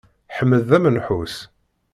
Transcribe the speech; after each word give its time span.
Ḥmed 0.37 0.61
d 0.69 0.71
amenḥus. 0.77 1.35